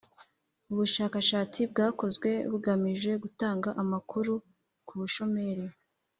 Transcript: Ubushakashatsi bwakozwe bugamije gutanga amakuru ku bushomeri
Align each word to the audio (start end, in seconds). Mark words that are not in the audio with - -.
Ubushakashatsi 0.71 1.59
bwakozwe 1.71 2.29
bugamije 2.51 3.11
gutanga 3.23 3.69
amakuru 3.81 4.33
ku 4.87 4.93
bushomeri 4.99 5.65